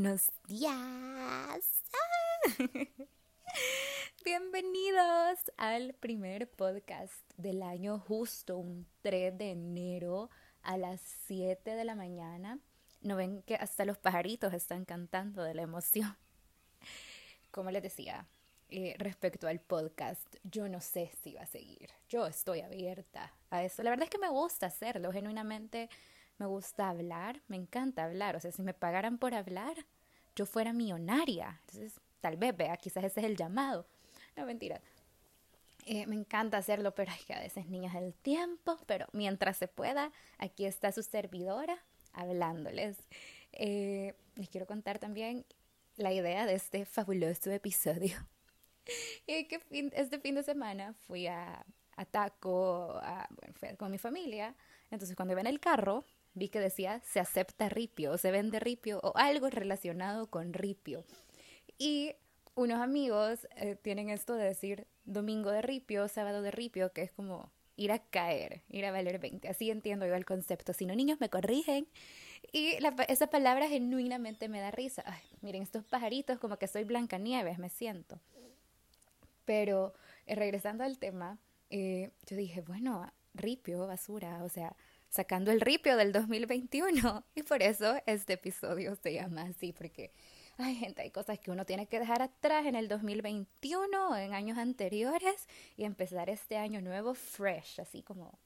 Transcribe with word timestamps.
buenos 0.00 0.32
días. 0.46 1.82
Bienvenidos 4.24 5.38
al 5.58 5.92
primer 5.92 6.50
podcast 6.50 7.20
del 7.36 7.62
año, 7.62 7.98
justo 7.98 8.56
un 8.56 8.86
3 9.02 9.36
de 9.36 9.50
enero 9.50 10.30
a 10.62 10.78
las 10.78 11.02
7 11.26 11.74
de 11.74 11.84
la 11.84 11.96
mañana. 11.96 12.58
¿No 13.02 13.14
ven 13.16 13.42
que 13.42 13.56
hasta 13.56 13.84
los 13.84 13.98
pajaritos 13.98 14.54
están 14.54 14.86
cantando 14.86 15.42
de 15.42 15.52
la 15.52 15.60
emoción? 15.60 16.16
Como 17.50 17.70
les 17.70 17.82
decía, 17.82 18.26
eh, 18.70 18.94
respecto 18.96 19.48
al 19.48 19.60
podcast, 19.60 20.34
yo 20.44 20.66
no 20.70 20.80
sé 20.80 21.12
si 21.22 21.34
va 21.34 21.42
a 21.42 21.46
seguir. 21.46 21.90
Yo 22.08 22.26
estoy 22.26 22.62
abierta 22.62 23.34
a 23.50 23.64
eso. 23.64 23.82
La 23.82 23.90
verdad 23.90 24.04
es 24.04 24.10
que 24.10 24.16
me 24.16 24.30
gusta 24.30 24.64
hacerlo, 24.64 25.12
genuinamente 25.12 25.90
me 26.40 26.46
gusta 26.46 26.88
hablar, 26.88 27.42
me 27.48 27.56
encanta 27.56 28.04
hablar. 28.04 28.34
O 28.34 28.40
sea, 28.40 28.50
si 28.50 28.62
me 28.62 28.72
pagaran 28.72 29.18
por 29.18 29.34
hablar, 29.34 29.76
yo 30.34 30.46
fuera 30.46 30.72
millonaria. 30.72 31.60
Entonces, 31.66 32.00
tal 32.20 32.38
vez, 32.38 32.56
vea, 32.56 32.76
quizás 32.78 33.04
ese 33.04 33.20
es 33.20 33.26
el 33.26 33.36
llamado. 33.36 33.86
No, 34.36 34.46
mentira. 34.46 34.80
Eh, 35.84 36.06
me 36.06 36.16
encanta 36.16 36.56
hacerlo, 36.56 36.94
pero 36.94 37.12
hay 37.12 37.22
que 37.24 37.34
a 37.34 37.40
veces 37.40 37.66
niños 37.66 37.94
el 37.94 38.14
tiempo. 38.14 38.78
Pero 38.86 39.06
mientras 39.12 39.58
se 39.58 39.68
pueda, 39.68 40.12
aquí 40.38 40.64
está 40.64 40.92
su 40.92 41.02
servidora 41.02 41.76
hablándoles. 42.14 42.96
Eh, 43.52 44.14
les 44.36 44.48
quiero 44.48 44.66
contar 44.66 44.98
también 44.98 45.44
la 45.96 46.10
idea 46.12 46.46
de 46.46 46.54
este 46.54 46.86
fabuloso 46.86 47.50
episodio. 47.50 48.16
y 49.26 49.44
que 49.48 49.60
este 49.92 50.18
fin 50.20 50.36
de 50.36 50.42
semana 50.42 50.94
fui 51.06 51.26
a, 51.26 51.66
a 51.96 52.04
Taco, 52.06 52.98
a, 53.02 53.28
bueno, 53.30 53.54
fui 53.58 53.76
con 53.76 53.90
mi 53.90 53.98
familia. 53.98 54.56
Entonces, 54.90 55.14
cuando 55.14 55.32
iba 55.32 55.42
en 55.42 55.46
el 55.46 55.60
carro, 55.60 56.04
vi 56.34 56.48
que 56.48 56.60
decía 56.60 57.00
se 57.04 57.20
acepta 57.20 57.68
ripio 57.68 58.12
o 58.12 58.18
se 58.18 58.30
vende 58.30 58.60
ripio 58.60 59.00
o 59.02 59.12
algo 59.16 59.50
relacionado 59.50 60.28
con 60.28 60.52
ripio. 60.52 61.04
Y 61.78 62.14
unos 62.54 62.80
amigos 62.80 63.46
eh, 63.56 63.76
tienen 63.80 64.10
esto 64.10 64.34
de 64.34 64.44
decir 64.44 64.86
domingo 65.04 65.50
de 65.50 65.62
ripio, 65.62 66.08
sábado 66.08 66.42
de 66.42 66.50
ripio, 66.50 66.92
que 66.92 67.02
es 67.02 67.12
como 67.12 67.50
ir 67.76 67.92
a 67.92 67.98
caer, 67.98 68.62
ir 68.68 68.84
a 68.84 68.92
valer 68.92 69.18
20. 69.18 69.48
Así 69.48 69.70
entiendo 69.70 70.06
yo 70.06 70.14
el 70.14 70.26
concepto. 70.26 70.74
Si 70.74 70.84
no, 70.84 70.94
niños 70.94 71.20
me 71.20 71.30
corrigen. 71.30 71.88
Y 72.52 72.76
esa 73.08 73.28
palabra 73.28 73.68
genuinamente 73.68 74.48
me 74.48 74.60
da 74.60 74.70
risa. 74.70 75.02
Miren, 75.40 75.62
estos 75.62 75.84
pajaritos, 75.84 76.38
como 76.38 76.58
que 76.58 76.66
soy 76.66 76.84
Blancanieves, 76.84 77.58
me 77.58 77.70
siento. 77.70 78.20
Pero 79.46 79.94
eh, 80.26 80.34
regresando 80.34 80.84
al 80.84 80.98
tema, 80.98 81.38
eh, 81.70 82.10
yo 82.26 82.36
dije, 82.36 82.60
bueno, 82.60 83.10
ripio, 83.32 83.86
basura, 83.86 84.44
o 84.44 84.48
sea, 84.48 84.76
sacando 85.10 85.50
el 85.50 85.60
ripio 85.60 85.96
del 85.96 86.12
2021. 86.12 87.24
Y 87.34 87.42
por 87.42 87.62
eso 87.62 87.96
este 88.06 88.34
episodio 88.34 88.96
se 88.96 89.14
llama 89.14 89.42
así, 89.42 89.72
porque 89.72 90.12
hay 90.56 90.74
gente, 90.76 91.02
hay 91.02 91.10
cosas 91.10 91.38
que 91.38 91.50
uno 91.50 91.64
tiene 91.66 91.86
que 91.86 91.98
dejar 91.98 92.22
atrás 92.22 92.66
en 92.66 92.76
el 92.76 92.88
2021 92.88 94.10
o 94.10 94.16
en 94.16 94.34
años 94.34 94.58
anteriores 94.58 95.48
y 95.76 95.84
empezar 95.84 96.30
este 96.30 96.56
año 96.56 96.80
nuevo 96.80 97.14
fresh, 97.14 97.80
así 97.80 98.02
como 98.02 98.38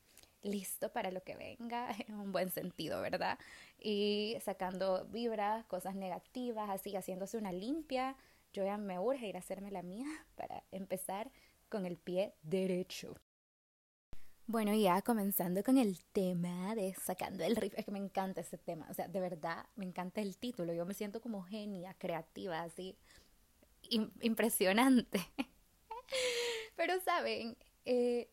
listo 0.43 0.93
para 0.93 1.11
lo 1.11 1.23
que 1.23 1.37
venga, 1.37 1.89
en 2.09 2.15
un 2.15 2.33
buen 2.33 2.51
sentido, 2.51 3.01
¿verdad? 3.01 3.39
Y 3.79 4.37
sacando 4.41 5.07
vibras, 5.07 5.65
cosas 5.67 5.95
negativas, 5.95 6.71
así 6.71 6.95
haciéndose 6.95 7.37
una 7.37 7.53
limpia. 7.53 8.17
Yo 8.53 8.65
ya 8.65 8.77
me 8.77 8.99
urge 8.99 9.27
ir 9.27 9.37
a 9.37 9.41
hacerme 9.41 9.71
la 9.71 9.83
mía 9.83 10.07
para 10.37 10.63
empezar 10.71 11.31
con 11.69 11.87
el 11.87 11.97
pie 11.97 12.35
derecho. 12.43 13.17
Bueno, 14.47 14.75
ya 14.75 15.01
comenzando 15.01 15.63
con 15.63 15.79
el 15.79 16.05
tema 16.13 16.75
de 16.75 16.93
sacando 16.95 17.45
el 17.45 17.57
riff, 17.57 17.73
es 17.79 17.87
que 17.87 17.91
me 17.91 17.99
encanta 17.99 18.43
ese 18.43 18.59
tema, 18.59 18.87
o 18.91 18.95
sea, 18.95 19.09
de 19.09 19.19
verdad 19.19 19.65
me 19.75 19.87
encanta 19.87 20.21
el 20.21 20.37
título, 20.37 20.75
yo 20.75 20.85
me 20.85 20.93
siento 20.93 21.23
como 21.23 21.43
genia, 21.45 21.95
creativa, 21.95 22.61
así, 22.63 22.95
impresionante. 24.21 25.21
Pero 26.77 27.01
saben, 27.01 27.57
eh, 27.87 28.29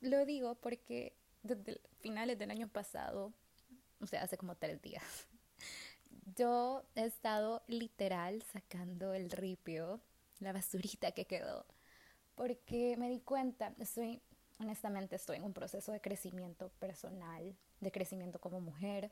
lo 0.00 0.26
digo 0.26 0.54
porque 0.56 1.16
desde 1.42 1.80
finales 1.98 2.38
del 2.38 2.50
año 2.50 2.68
pasado, 2.68 3.32
o 4.00 4.06
sea, 4.06 4.24
hace 4.24 4.36
como 4.36 4.54
tres 4.54 4.82
días, 4.82 5.28
yo 6.36 6.82
he 6.94 7.04
estado 7.06 7.62
literal 7.68 8.42
sacando 8.52 9.14
el 9.14 9.30
ripio, 9.30 10.02
la 10.40 10.52
basurita 10.52 11.12
que 11.12 11.26
quedó, 11.26 11.64
porque 12.34 12.96
me 12.98 13.08
di 13.08 13.20
cuenta, 13.20 13.74
soy 13.86 14.20
honestamente 14.60 15.16
estoy 15.16 15.36
en 15.36 15.44
un 15.44 15.52
proceso 15.52 15.92
de 15.92 16.00
crecimiento 16.00 16.70
personal, 16.78 17.56
de 17.80 17.92
crecimiento 17.92 18.40
como 18.40 18.60
mujer, 18.60 19.10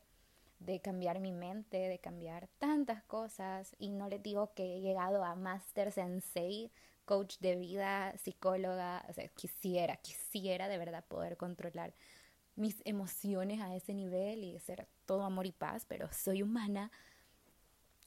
de 0.58 0.80
cambiar 0.80 1.20
mi 1.20 1.32
mente, 1.32 1.76
de 1.76 1.98
cambiar 1.98 2.48
tantas 2.58 3.02
cosas. 3.04 3.74
Y 3.78 3.90
no 3.90 4.08
les 4.08 4.22
digo 4.22 4.52
que 4.54 4.76
he 4.76 4.80
llegado 4.80 5.24
a 5.24 5.34
Master 5.34 5.92
Sensei, 5.92 6.70
coach 7.04 7.38
de 7.38 7.56
vida, 7.56 8.16
psicóloga. 8.18 9.04
O 9.08 9.12
sea, 9.12 9.28
quisiera, 9.28 9.96
quisiera 9.96 10.68
de 10.68 10.78
verdad 10.78 11.04
poder 11.04 11.36
controlar 11.36 11.94
mis 12.56 12.80
emociones 12.84 13.60
a 13.60 13.74
ese 13.74 13.92
nivel 13.92 14.42
y 14.42 14.58
ser 14.60 14.88
todo 15.04 15.22
amor 15.22 15.46
y 15.46 15.52
paz, 15.52 15.84
pero 15.86 16.08
soy 16.12 16.42
humana. 16.42 16.90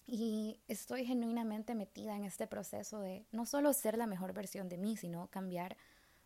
Y 0.07 0.59
estoy 0.67 1.05
genuinamente 1.05 1.75
metida 1.75 2.15
en 2.15 2.25
este 2.25 2.47
proceso 2.47 2.99
de 2.99 3.27
no 3.31 3.45
solo 3.45 3.73
ser 3.73 3.95
la 3.95 4.07
mejor 4.07 4.33
versión 4.33 4.67
de 4.67 4.79
mí, 4.79 4.97
sino 4.97 5.27
cambiar 5.27 5.77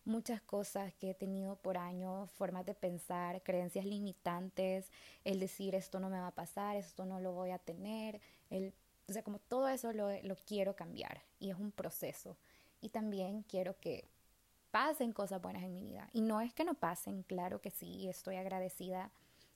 muchas 0.06 0.42
cosas 0.42 0.94
que 0.96 1.12
he 1.12 1.14
tenido 1.14 1.56
por 1.56 1.78
años, 1.78 2.30
formas 2.32 2.66
de 2.66 2.74
pensar, 2.74 3.42
creencias 3.44 3.86
limitantes, 3.86 4.90
el 5.24 5.40
decir 5.40 5.76
esto 5.76 6.00
no 6.00 6.10
me 6.10 6.20
va 6.20 6.28
a 6.28 6.36
pasar, 6.36 6.76
esto 6.76 7.06
no 7.06 7.20
lo 7.20 7.32
voy 7.32 7.52
a 7.52 7.60
tener, 7.60 8.20
el, 8.50 8.74
o 9.08 9.14
sea, 9.14 9.24
como 9.24 9.40
todo 9.40 9.68
eso 9.68 9.94
lo, 9.94 10.10
lo 10.24 10.36
quiero 10.36 10.76
cambiar 10.76 11.22
y 11.40 11.50
es 11.50 11.58
un 11.58 11.72
proceso. 11.72 12.38
Y 12.82 12.90
también 12.90 13.44
quiero 13.44 13.80
que 13.80 14.06
pasen 14.72 15.14
cosas 15.14 15.42
buenas 15.42 15.64
en 15.64 15.74
mi 15.74 15.84
vida. 15.84 16.10
Y 16.14 16.22
no 16.22 16.42
es 16.42 16.54
que 16.54 16.66
no 16.66 16.74
pasen, 16.74 17.24
claro 17.24 17.62
que 17.62 17.70
sí, 17.70 18.08
estoy 18.10 18.36
agradecida. 18.36 19.12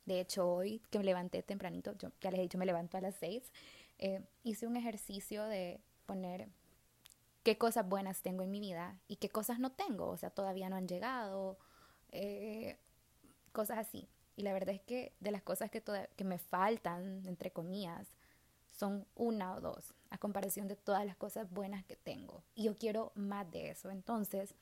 De 0.05 0.21
hecho, 0.21 0.47
hoy 0.47 0.81
que 0.89 0.99
me 0.99 1.03
levanté 1.03 1.43
tempranito, 1.43 1.97
yo 1.97 2.11
ya 2.21 2.31
les 2.31 2.39
he 2.39 2.43
dicho, 2.43 2.57
me 2.57 2.65
levanto 2.65 2.97
a 2.97 3.01
las 3.01 3.15
seis, 3.15 3.51
eh, 3.99 4.21
hice 4.43 4.67
un 4.67 4.77
ejercicio 4.77 5.43
de 5.45 5.81
poner 6.05 6.47
qué 7.47 7.57
cosas 7.57 7.87
buenas 7.87 8.21
tengo 8.23 8.43
en 8.43 8.51
mi 8.51 8.59
vida 8.59 8.99
y 9.07 9.15
qué 9.15 9.29
cosas 9.29 9.57
no 9.57 9.71
tengo, 9.71 10.09
o 10.09 10.17
sea, 10.17 10.29
todavía 10.29 10.67
no 10.67 10.75
han 10.75 10.85
llegado, 10.85 11.57
eh, 12.11 12.77
cosas 13.53 13.77
así. 13.77 14.09
Y 14.35 14.41
la 14.41 14.51
verdad 14.51 14.75
es 14.75 14.81
que 14.81 15.15
de 15.21 15.31
las 15.31 15.43
cosas 15.43 15.71
que, 15.71 15.81
que 16.17 16.23
me 16.25 16.39
faltan, 16.39 17.25
entre 17.25 17.51
comillas, 17.51 18.05
son 18.73 19.07
una 19.15 19.55
o 19.55 19.61
dos, 19.61 19.93
a 20.09 20.17
comparación 20.17 20.67
de 20.67 20.75
todas 20.75 21.05
las 21.05 21.15
cosas 21.15 21.49
buenas 21.49 21.85
que 21.85 21.95
tengo. 21.95 22.43
Y 22.53 22.65
yo 22.65 22.77
quiero 22.77 23.13
más 23.15 23.49
de 23.49 23.69
eso. 23.69 23.91
Entonces, 23.91 24.53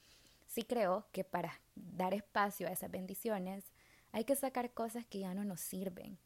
sí 0.45 0.61
creo 0.61 1.07
que 1.11 1.23
para 1.23 1.59
dar 1.73 2.13
espacio 2.13 2.67
a 2.67 2.71
esas 2.71 2.91
bendiciones, 2.91 3.63
hay 4.11 4.25
que 4.25 4.35
sacar 4.35 4.75
cosas 4.75 5.07
que 5.07 5.21
ya 5.21 5.33
no 5.33 5.43
nos 5.43 5.59
sirven 5.59 6.19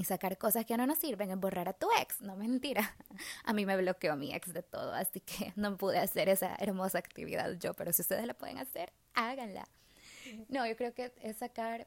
y 0.00 0.04
sacar 0.04 0.38
cosas 0.38 0.64
que 0.64 0.78
no 0.78 0.86
nos 0.86 0.98
sirven 0.98 1.30
es 1.30 1.38
borrar 1.38 1.68
a 1.68 1.74
tu 1.74 1.86
ex. 2.00 2.22
No 2.22 2.34
mentira. 2.34 2.96
A 3.44 3.52
mí 3.52 3.66
me 3.66 3.76
bloqueó 3.76 4.16
mi 4.16 4.32
ex 4.34 4.54
de 4.54 4.62
todo, 4.62 4.94
así 4.94 5.20
que 5.20 5.52
no 5.56 5.76
pude 5.76 5.98
hacer 5.98 6.30
esa 6.30 6.56
hermosa 6.58 6.98
actividad 6.98 7.52
yo, 7.58 7.74
pero 7.74 7.92
si 7.92 8.00
ustedes 8.00 8.26
la 8.26 8.32
pueden 8.32 8.56
hacer, 8.56 8.94
háganla. 9.12 9.68
No, 10.48 10.66
yo 10.66 10.74
creo 10.74 10.94
que 10.94 11.12
es 11.20 11.36
sacar 11.36 11.86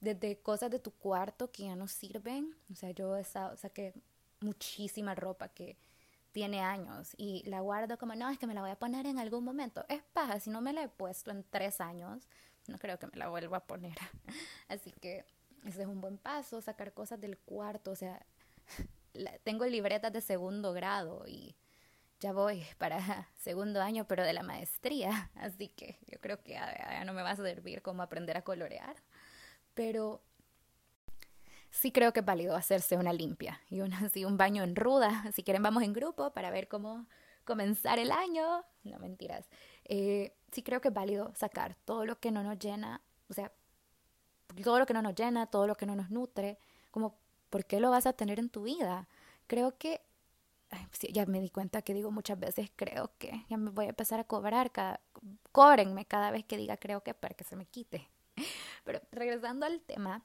desde 0.00 0.38
cosas 0.38 0.70
de 0.70 0.78
tu 0.78 0.92
cuarto 0.92 1.52
que 1.52 1.64
ya 1.64 1.76
no 1.76 1.88
sirven. 1.88 2.56
O 2.72 2.74
sea, 2.74 2.92
yo 2.92 3.22
saqué 3.22 3.92
muchísima 4.40 5.14
ropa 5.14 5.48
que 5.48 5.76
tiene 6.32 6.60
años 6.60 7.12
y 7.18 7.42
la 7.44 7.60
guardo 7.60 7.98
como, 7.98 8.14
no, 8.14 8.30
es 8.30 8.38
que 8.38 8.46
me 8.46 8.54
la 8.54 8.62
voy 8.62 8.70
a 8.70 8.78
poner 8.78 9.04
en 9.04 9.18
algún 9.18 9.44
momento. 9.44 9.84
Es 9.90 10.02
paja, 10.14 10.40
si 10.40 10.48
no 10.48 10.62
me 10.62 10.72
la 10.72 10.84
he 10.84 10.88
puesto 10.88 11.30
en 11.30 11.44
tres 11.44 11.82
años, 11.82 12.26
no 12.66 12.78
creo 12.78 12.98
que 12.98 13.08
me 13.08 13.16
la 13.16 13.28
vuelva 13.28 13.58
a 13.58 13.64
poner. 13.64 13.98
Así 14.68 14.90
que 14.92 15.26
ese 15.66 15.82
es 15.82 15.88
un 15.88 16.00
buen 16.00 16.18
paso, 16.18 16.60
sacar 16.60 16.92
cosas 16.92 17.20
del 17.20 17.38
cuarto, 17.38 17.90
o 17.90 17.96
sea, 17.96 18.24
tengo 19.44 19.66
libretas 19.66 20.12
de 20.12 20.20
segundo 20.20 20.72
grado 20.72 21.24
y 21.26 21.56
ya 22.20 22.32
voy 22.32 22.64
para 22.78 23.28
segundo 23.36 23.82
año, 23.82 24.06
pero 24.06 24.24
de 24.24 24.32
la 24.32 24.42
maestría, 24.42 25.30
así 25.36 25.68
que 25.68 25.98
yo 26.06 26.18
creo 26.20 26.42
que 26.42 26.52
ya, 26.52 27.04
no 27.04 27.12
me 27.12 27.22
va 27.22 27.30
a 27.30 27.36
servir 27.36 27.82
como 27.82 28.02
aprender 28.02 28.36
a 28.36 28.42
colorear, 28.42 28.96
pero 29.74 30.22
sí 31.70 31.92
creo 31.92 32.12
que 32.12 32.20
es 32.20 32.26
válido 32.26 32.56
hacerse 32.56 32.96
una 32.96 33.12
limpia 33.12 33.60
y 33.68 33.80
una, 33.80 33.98
así, 34.00 34.24
un 34.24 34.38
baño 34.38 34.62
en 34.62 34.76
ruda. 34.76 35.30
Si 35.32 35.42
quieren, 35.42 35.62
vamos 35.62 35.82
en 35.82 35.92
grupo 35.92 36.32
para 36.32 36.50
ver 36.50 36.68
cómo 36.68 37.06
comenzar 37.44 37.98
el 37.98 38.10
año. 38.10 38.64
No 38.84 38.98
mentiras. 38.98 39.46
Eh, 39.84 40.34
sí 40.50 40.62
creo 40.62 40.80
que 40.80 40.88
es 40.88 40.94
válido 40.94 41.34
sacar 41.34 41.76
todo 41.84 42.06
lo 42.06 42.18
que 42.18 42.30
no 42.30 42.42
nos 42.42 42.58
llena, 42.58 43.02
o 43.28 43.34
sea, 43.34 43.52
todo 44.62 44.78
lo 44.78 44.86
que 44.86 44.94
no 44.94 45.02
nos 45.02 45.14
llena, 45.14 45.46
todo 45.46 45.66
lo 45.66 45.74
que 45.74 45.86
no 45.86 45.96
nos 45.96 46.10
nutre, 46.10 46.58
como, 46.90 47.14
¿por 47.50 47.64
qué 47.64 47.80
lo 47.80 47.90
vas 47.90 48.06
a 48.06 48.12
tener 48.12 48.38
en 48.38 48.48
tu 48.48 48.62
vida? 48.62 49.08
Creo 49.46 49.76
que, 49.78 50.00
ya 51.12 51.26
me 51.26 51.40
di 51.40 51.50
cuenta 51.50 51.82
que 51.82 51.94
digo 51.94 52.10
muchas 52.10 52.38
veces, 52.38 52.70
creo 52.76 53.10
que, 53.18 53.44
ya 53.48 53.56
me 53.56 53.70
voy 53.70 53.86
a 53.86 53.90
empezar 53.90 54.20
a 54.20 54.24
cobrar, 54.24 54.72
cada, 54.72 55.00
cóbrenme 55.52 56.04
cada 56.04 56.30
vez 56.30 56.44
que 56.44 56.56
diga 56.56 56.76
creo 56.76 57.02
que 57.02 57.14
para 57.14 57.34
que 57.34 57.44
se 57.44 57.56
me 57.56 57.66
quite. 57.66 58.08
Pero 58.84 59.00
regresando 59.12 59.66
al 59.66 59.80
tema, 59.80 60.22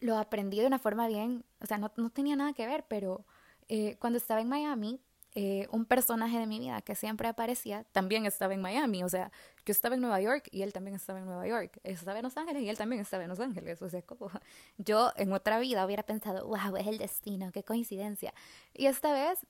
lo 0.00 0.16
aprendí 0.18 0.60
de 0.60 0.66
una 0.66 0.78
forma 0.78 1.08
bien, 1.08 1.44
o 1.60 1.66
sea, 1.66 1.78
no, 1.78 1.92
no 1.96 2.10
tenía 2.10 2.36
nada 2.36 2.52
que 2.52 2.66
ver, 2.66 2.84
pero 2.88 3.24
Eh, 3.68 3.96
cuando 3.98 4.16
estaba 4.18 4.40
en 4.40 4.48
Miami, 4.48 5.00
eh, 5.38 5.68
un 5.70 5.84
personaje 5.84 6.38
de 6.38 6.46
mi 6.46 6.58
vida 6.58 6.80
que 6.80 6.94
siempre 6.94 7.28
aparecía 7.28 7.84
también 7.92 8.24
estaba 8.24 8.54
en 8.54 8.62
Miami. 8.62 9.04
O 9.04 9.08
sea, 9.10 9.30
yo 9.66 9.72
estaba 9.72 9.94
en 9.94 10.00
Nueva 10.00 10.18
York 10.18 10.48
y 10.50 10.62
él 10.62 10.72
también 10.72 10.96
estaba 10.96 11.18
en 11.18 11.26
Nueva 11.26 11.46
York. 11.46 11.78
Estaba 11.84 12.18
en 12.18 12.22
Los 12.22 12.38
Ángeles 12.38 12.62
y 12.62 12.70
él 12.70 12.78
también 12.78 13.02
estaba 13.02 13.22
en 13.22 13.28
Los 13.28 13.38
Ángeles. 13.38 13.82
O 13.82 13.90
sea, 13.90 14.00
como 14.00 14.30
yo 14.78 15.12
en 15.16 15.34
otra 15.34 15.58
vida 15.58 15.84
hubiera 15.84 16.04
pensado, 16.04 16.46
wow, 16.46 16.78
es 16.78 16.86
el 16.86 16.96
destino, 16.96 17.52
qué 17.52 17.62
coincidencia. 17.64 18.32
Y 18.72 18.86
esta 18.86 19.12
vez, 19.12 19.40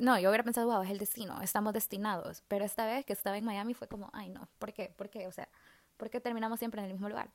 no, 0.00 0.18
yo 0.18 0.28
hubiera 0.28 0.42
pensado, 0.42 0.66
wow, 0.66 0.82
es 0.82 0.90
el 0.90 0.98
destino, 0.98 1.40
estamos 1.40 1.72
destinados. 1.72 2.42
Pero 2.48 2.64
esta 2.64 2.84
vez 2.84 3.06
que 3.06 3.12
estaba 3.12 3.38
en 3.38 3.44
Miami 3.44 3.74
fue 3.74 3.86
como, 3.86 4.10
ay, 4.12 4.28
no, 4.28 4.48
¿por 4.58 4.72
qué? 4.72 4.92
¿Por 4.96 5.08
qué? 5.08 5.28
O 5.28 5.32
sea, 5.32 5.48
¿por 5.98 6.10
qué 6.10 6.20
terminamos 6.20 6.58
siempre 6.58 6.80
en 6.80 6.86
el 6.86 6.92
mismo 6.94 7.08
lugar? 7.08 7.30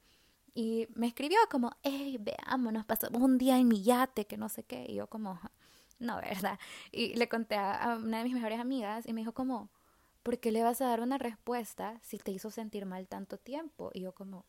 Y 0.54 0.90
me 0.94 1.08
escribió 1.08 1.38
como, 1.50 1.72
hey, 1.84 2.18
veámonos, 2.20 2.86
pasamos 2.86 3.22
un 3.22 3.38
día 3.38 3.58
en 3.58 3.70
mi 3.70 3.82
yate, 3.82 4.28
que 4.28 4.36
no 4.36 4.50
sé 4.50 4.64
qué. 4.64 4.86
Y 4.90 4.96
yo 4.96 5.08
como, 5.08 5.40
no, 6.00 6.18
¿verdad? 6.18 6.60
Y 6.92 7.16
le 7.16 7.30
conté 7.30 7.56
a 7.56 7.98
una 8.02 8.20
de 8.20 8.24
mis 8.24 8.34
mejores 8.34 8.60
amigas 8.60 9.08
y 9.08 9.14
me 9.14 9.22
dijo 9.22 9.34
como, 9.34 9.70
¿por 10.24 10.40
qué 10.40 10.52
le 10.52 10.64
vas 10.64 10.82
a 10.82 10.88
dar 10.88 11.02
una 11.02 11.18
respuesta 11.18 12.00
si 12.02 12.18
te 12.18 12.32
hizo 12.32 12.50
sentir 12.50 12.86
mal 12.86 13.08
tanto 13.08 13.38
tiempo? 13.38 13.92
Y 13.94 14.02
yo 14.02 14.14
como, 14.14 14.46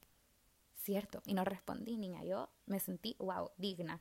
cierto, 0.74 1.22
y 1.26 1.34
no 1.34 1.44
respondí, 1.44 1.98
niña, 1.98 2.24
yo 2.24 2.48
me 2.66 2.80
sentí, 2.80 3.16
wow, 3.18 3.50
digna. 3.58 4.00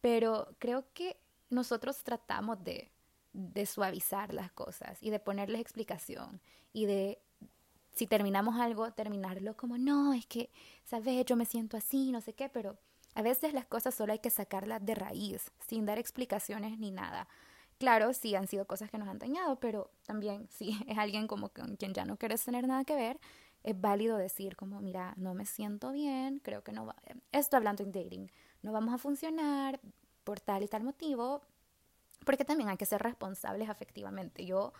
Pero 0.00 0.48
creo 0.58 0.86
que 0.94 1.20
nosotros 1.50 2.02
tratamos 2.04 2.62
de, 2.64 2.90
de 3.32 3.66
suavizar 3.66 4.32
las 4.32 4.50
cosas 4.52 5.02
y 5.02 5.10
de 5.10 5.20
ponerles 5.20 5.60
explicación 5.60 6.40
y 6.72 6.86
de 6.86 7.20
si 7.92 8.06
terminamos 8.06 8.58
algo, 8.60 8.92
terminarlo 8.92 9.56
como, 9.56 9.76
no, 9.76 10.14
es 10.14 10.26
que, 10.26 10.50
sabes, 10.84 11.24
yo 11.26 11.36
me 11.36 11.44
siento 11.44 11.76
así, 11.76 12.12
no 12.12 12.20
sé 12.20 12.32
qué, 12.34 12.48
pero 12.48 12.78
a 13.14 13.22
veces 13.22 13.52
las 13.52 13.66
cosas 13.66 13.94
solo 13.94 14.12
hay 14.12 14.18
que 14.18 14.30
sacarlas 14.30 14.84
de 14.84 14.94
raíz, 14.94 15.50
sin 15.66 15.86
dar 15.86 15.98
explicaciones 15.98 16.78
ni 16.78 16.90
nada. 16.90 17.28
Claro, 17.78 18.12
sí 18.12 18.34
han 18.34 18.46
sido 18.46 18.66
cosas 18.66 18.90
que 18.90 18.98
nos 18.98 19.08
han 19.08 19.18
dañado, 19.18 19.56
pero 19.58 19.90
también 20.06 20.48
si 20.50 20.78
es 20.86 20.98
alguien 20.98 21.26
como 21.26 21.48
con 21.48 21.76
quien 21.76 21.94
ya 21.94 22.04
no 22.04 22.16
quieres 22.16 22.44
tener 22.44 22.66
nada 22.66 22.84
que 22.84 22.94
ver, 22.94 23.18
es 23.62 23.78
válido 23.78 24.16
decir 24.16 24.56
como, 24.56 24.80
mira, 24.80 25.14
no 25.16 25.34
me 25.34 25.44
siento 25.46 25.92
bien, 25.92 26.40
creo 26.40 26.62
que 26.62 26.72
no 26.72 26.86
va, 26.86 26.96
esto 27.32 27.56
hablando 27.56 27.82
en 27.82 27.92
dating, 27.92 28.30
no 28.62 28.72
vamos 28.72 28.94
a 28.94 28.98
funcionar 28.98 29.80
por 30.24 30.40
tal 30.40 30.62
y 30.62 30.68
tal 30.68 30.82
motivo, 30.82 31.42
porque 32.24 32.44
también 32.44 32.68
hay 32.68 32.76
que 32.76 32.86
ser 32.86 33.02
responsables 33.02 33.68
afectivamente. 33.68 34.44
Yo 34.44 34.72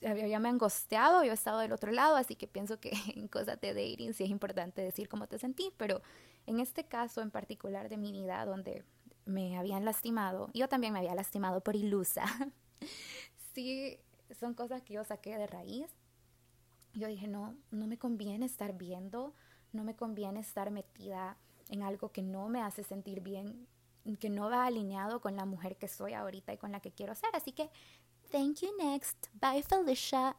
ya 0.00 0.38
me 0.40 0.48
han 0.48 0.58
gosteado, 0.58 1.22
yo 1.24 1.30
he 1.30 1.34
estado 1.34 1.60
del 1.60 1.72
otro 1.72 1.92
lado, 1.92 2.16
así 2.16 2.36
que 2.36 2.46
pienso 2.46 2.80
que 2.80 2.90
en 3.16 3.28
cosas 3.28 3.60
de 3.60 3.74
dating 3.74 4.14
sí 4.14 4.24
es 4.24 4.30
importante 4.30 4.82
decir 4.82 5.08
cómo 5.08 5.26
te 5.26 5.38
sentí, 5.38 5.72
pero 5.76 6.02
en 6.46 6.60
este 6.60 6.84
caso 6.84 7.22
en 7.22 7.30
particular 7.30 7.88
de 7.88 7.96
mi 7.96 8.12
vida, 8.12 8.44
donde 8.44 8.84
me 9.24 9.58
habían 9.58 9.84
lastimado, 9.84 10.50
yo 10.54 10.68
también 10.68 10.92
me 10.92 11.00
había 11.00 11.14
lastimado 11.14 11.60
por 11.62 11.76
ilusa, 11.76 12.24
sí 13.54 13.98
son 14.34 14.54
cosas 14.54 14.82
que 14.82 14.94
yo 14.94 15.04
saqué 15.04 15.36
de 15.36 15.46
raíz. 15.46 15.86
Yo 16.94 17.08
dije, 17.08 17.28
no, 17.28 17.56
no 17.70 17.86
me 17.86 17.98
conviene 17.98 18.46
estar 18.46 18.76
viendo, 18.76 19.34
no 19.72 19.84
me 19.84 19.94
conviene 19.94 20.40
estar 20.40 20.70
metida 20.70 21.36
en 21.68 21.82
algo 21.82 22.10
que 22.10 22.22
no 22.22 22.48
me 22.48 22.62
hace 22.62 22.82
sentir 22.82 23.20
bien, 23.20 23.66
que 24.18 24.30
no 24.30 24.48
va 24.48 24.66
alineado 24.66 25.20
con 25.20 25.36
la 25.36 25.44
mujer 25.44 25.76
que 25.76 25.88
soy 25.88 26.14
ahorita 26.14 26.52
y 26.52 26.58
con 26.58 26.72
la 26.72 26.80
que 26.80 26.92
quiero 26.92 27.14
ser. 27.14 27.30
Así 27.34 27.52
que, 27.52 27.70
thank 28.30 28.60
you 28.60 28.76
next, 28.78 29.28
bye 29.40 29.62
Felicia. 29.62 30.36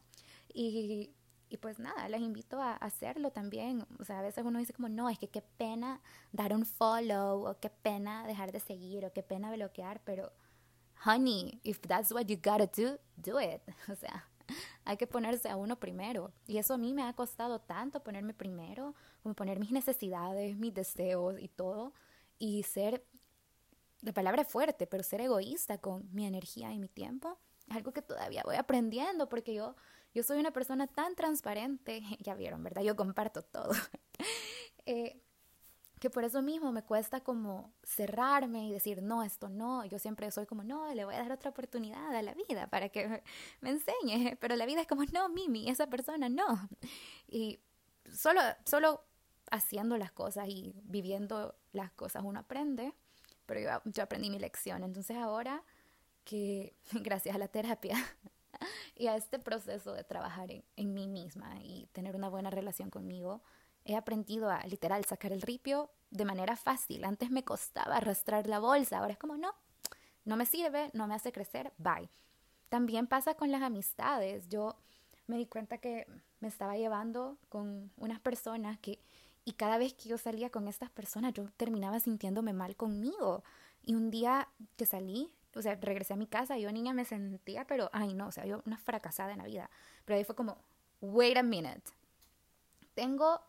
Y 0.54 1.12
y 1.50 1.57
pues 1.57 1.80
nada, 1.80 2.10
les 2.10 2.22
invito 2.22 2.62
a 2.62 2.74
hacerlo 2.74 3.31
también. 3.31 3.86
O 4.00 4.04
sea, 4.04 4.19
a 4.19 4.22
veces 4.22 4.44
uno 4.45 4.60
dice 4.60 4.74
como, 4.74 4.89
no, 4.89 5.10
es 5.10 5.18
que 5.18 5.30
qué 5.30 5.42
pena 5.42 6.01
dar 6.31 6.54
un 6.54 6.66
follow, 6.66 7.48
o 7.50 7.60
qué 7.60 7.69
pena 7.69 8.28
dejar 8.28 8.51
de 8.51 8.60
seguir, 8.60 9.06
o 9.06 9.13
qué 9.13 9.24
pena 9.24 9.51
bloquear, 9.54 10.01
pero, 10.04 10.31
honey, 11.06 11.60
if 11.63 11.80
that's 11.81 12.12
what 12.12 12.25
you 12.25 12.36
gotta 12.36 12.68
do, 12.68 13.00
do 13.16 13.39
it. 13.39 13.62
O 13.92 13.95
sea, 13.95 14.28
hay 14.83 14.98
que 14.98 15.07
ponerse 15.07 15.50
a 15.50 15.56
uno 15.56 15.80
primero. 15.80 16.33
Y 16.48 16.57
eso 16.57 16.74
a 16.74 16.78
mí 16.78 16.94
me 16.94 17.04
ha 17.04 17.13
costado 17.13 17.60
tanto 17.60 18.04
ponerme 18.04 18.33
primero, 18.33 18.94
como 19.24 19.33
poner 19.33 19.60
mis 19.60 19.72
necesidades, 19.72 20.57
mis 20.57 20.74
deseos 20.74 21.40
y 21.40 21.48
todo, 21.48 21.94
y 22.40 22.63
ser, 22.63 23.06
la 24.01 24.13
palabra 24.13 24.42
es 24.42 24.50
fuerte, 24.50 24.86
pero 24.86 25.04
ser 25.04 25.22
egoísta 25.22 25.78
con 25.78 26.13
mi 26.13 26.25
energía 26.25 26.74
y 26.74 26.80
mi 26.80 26.90
tiempo, 26.90 27.40
algo 27.69 27.92
que 27.92 28.02
todavía 28.02 28.44
voy 28.46 28.56
aprendiendo, 28.56 29.30
porque 29.30 29.54
yo 29.54 29.75
yo 30.18 30.24
soy 30.24 30.40
una 30.40 30.50
persona 30.50 30.88
tan 30.88 31.16
transparente, 31.16 32.02
ya 32.19 32.34
vieron, 32.34 32.64
¿verdad? 32.64 32.81
Yo 32.81 32.96
comparto 32.96 33.44
todo. 33.44 33.72
eh, 34.88 35.22
que 36.00 36.10
por 36.10 36.24
eso 36.24 36.42
mismo 36.42 36.72
me 36.72 36.84
cuesta 36.84 37.22
como 37.22 37.72
cerrarme 37.84 38.68
y 38.68 38.72
decir, 38.72 39.04
no, 39.04 39.22
esto 39.22 39.48
no. 39.48 39.86
Yo 39.86 40.00
siempre 40.00 40.30
soy 40.31 40.48
como, 40.48 40.64
no, 40.64 40.92
le 40.94 41.06
voy 41.06 41.14
a 41.14 41.19
dar 41.19 41.31
otra 41.31 41.52
oportunidad 41.52 42.16
a 42.16 42.22
la 42.24 42.34
vida 42.34 42.68
para 42.68 42.90
que 42.90 43.24
me 43.62 43.69
enseñe. 43.69 44.38
Pero 44.42 44.56
la 44.56 44.66
vida 44.66 44.81
es 44.81 44.88
como, 44.88 45.04
no, 45.06 45.30
Mimi, 45.30 45.69
esa 45.69 45.88
persona 45.88 46.30
no. 46.30 46.68
Y 47.28 47.60
solo, 48.12 48.42
solo 48.66 49.04
haciendo 49.52 49.98
las 49.98 50.12
cosas 50.12 50.48
y 50.50 50.74
viviendo 50.84 51.56
las 51.74 51.92
cosas 51.92 52.24
uno 52.25 52.40
aprende. 52.40 52.94
Pero 53.46 53.60
yo, 53.60 53.92
yo 53.92 54.04
aprendí 54.04 54.31
mi 54.31 54.40
lección. 54.40 54.84
Entonces 54.84 55.16
ahora 55.18 55.64
que 56.27 56.75
gracias 56.91 57.33
a 57.33 57.39
la 57.39 57.47
terapia 57.47 57.95
y 58.95 59.07
a 59.07 59.15
este 59.15 59.39
proceso 59.39 59.94
de 59.94 60.03
trabajar 60.03 60.51
en, 60.51 60.63
en, 60.75 60.94
mí 60.94 61.07
misma 61.07 61.56
y 61.63 61.88
tener 61.94 62.15
una 62.15 62.27
buena 62.27 62.50
relación 62.50 62.89
conmigo, 62.89 63.41
he 63.85 63.95
aprendido 63.95 64.50
a 64.50 64.62
literal 64.65 65.06
sacar 65.06 65.31
el 65.31 65.41
ripio 65.41 65.89
de 66.12 66.25
manera 66.25 66.57
fácil. 66.57 67.06
Antes 67.06 67.31
me 67.31 67.44
costaba 67.44 67.95
arrastrar 67.95 68.47
la 68.47 68.59
bolsa, 68.59 69.00
ahora 69.00 69.13
es 69.13 69.18
como 69.18 69.38
no, 69.38 69.53
no 70.25 70.35
me 70.35 70.45
sirve, 70.45 70.91
no 70.94 71.07
me 71.07 71.15
hace 71.15 71.31
crecer, 71.31 71.71
bye. 71.77 72.09
También 72.68 73.07
pasa 73.07 73.35
con 73.35 73.50
las 73.50 73.62
amistades. 73.62 74.50
Yo 74.50 74.75
me 75.27 75.38
di 75.38 75.45
cuenta 75.45 75.77
que 75.77 76.06
me 76.41 76.50
estaba 76.50 76.75
llevando 76.75 77.38
con 77.47 77.91
unas 77.95 78.19
personas 78.19 78.77
que 78.80 79.00
y 79.45 79.53
cada 79.53 79.77
vez 79.77 79.94
que 79.94 80.09
yo 80.09 80.18
salía 80.18 80.50
con 80.50 80.68
estas 80.68 80.89
personas 80.89 81.31
yo 81.33 81.45
terminaba 81.56 82.01
sintiéndome 82.01 82.51
mal 82.51 82.75
conmigo. 82.75 83.45
Y 83.81 83.95
un 83.95 84.12
día 84.12 84.50
que 84.75 84.85
salí, 84.85 85.31
o 85.57 85.62
sea, 85.62 85.75
regresé 85.75 86.13
a 86.13 86.18
mi 86.18 86.27
casa 86.27 86.57
yo 86.57 86.71
niña 86.71 86.94
me 86.94 87.06
sentía, 87.06 87.65
pero, 87.65 87.89
ay 87.94 88.13
no, 88.13 88.27
o 88.27 88.31
sea, 88.31 88.45
yo 88.45 88.62
una 88.65 88.77
fracasada 88.77 89.31
en 89.31 89.39
la 89.39 89.45
vida. 89.45 89.69
Pero 90.06 90.18
ahí 90.18 90.24
fue 90.24 90.36
como, 90.36 90.57
wait 91.01 91.38
a 91.38 91.44
minute. 91.44 91.92
Tengo 92.94 93.42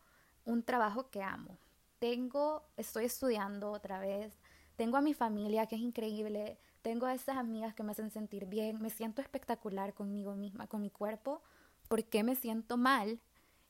un 0.45 0.63
trabajo 0.63 1.11
que 1.11 1.23
amo. 1.23 1.59
Tengo, 1.99 2.65
estoy 2.77 3.07
estudiando 3.07 3.71
otra 3.71 4.01
vez. 4.01 4.39
Tengo 4.77 4.97
a 4.97 5.01
mi 5.01 5.15
familia 5.15 5.67
que 5.67 5.77
es 5.77 5.83
increíble. 5.83 6.59
Tengo 6.83 7.07
a 7.07 7.15
esas 7.15 7.37
amigas 7.37 7.75
que 7.75 7.83
me 7.83 7.93
hacen 7.93 8.11
sentir 8.11 8.47
bien. 8.47 8.81
Me 8.81 8.91
siento 8.91 9.23
espectacular 9.23 9.95
conmigo 9.95 10.35
misma, 10.35 10.67
con 10.67 10.81
mi 10.81 10.91
cuerpo. 10.91 11.43
¿Por 11.89 12.05
qué 12.05 12.23
me 12.23 12.35
siento 12.35 12.77
mal? 12.77 13.21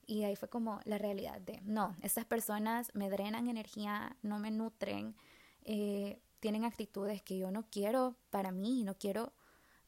Y 0.06 0.24
ahí 0.24 0.36
fue 0.36 0.48
como 0.48 0.80
la 0.84 0.98
realidad 0.98 1.40
de, 1.40 1.60
no, 1.64 1.94
estas 2.02 2.24
personas 2.24 2.90
me 2.94 3.10
drenan 3.10 3.48
energía, 3.48 4.16
no 4.22 4.38
me 4.38 4.50
nutren. 4.50 5.14
Eh, 5.64 6.18
tienen 6.40 6.64
actitudes 6.64 7.22
que 7.22 7.38
yo 7.38 7.50
no 7.50 7.64
quiero 7.70 8.16
para 8.30 8.52
mí 8.52 8.80
y 8.80 8.84
no 8.84 8.96
quiero 8.96 9.32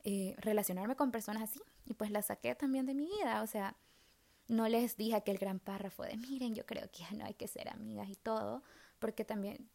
eh, 0.04 0.34
relacionarme 0.38 0.96
con 0.96 1.10
personas 1.10 1.44
así. 1.44 1.60
Y 1.86 1.94
pues 1.94 2.10
las 2.10 2.26
saqué 2.26 2.54
también 2.54 2.86
de 2.86 2.94
mi 2.94 3.06
vida. 3.06 3.42
O 3.42 3.46
sea, 3.46 3.76
no 4.48 4.68
les 4.68 4.96
dije 4.96 5.16
aquel 5.16 5.38
gran 5.38 5.58
párrafo 5.58 6.02
de, 6.02 6.16
miren, 6.16 6.54
yo 6.54 6.66
creo 6.66 6.90
que 6.90 7.00
ya 7.00 7.10
no 7.12 7.24
hay 7.24 7.34
que 7.34 7.48
ser 7.48 7.68
amigas 7.68 8.08
y 8.08 8.16
todo, 8.16 8.62
porque 8.98 9.24
también, 9.24 9.68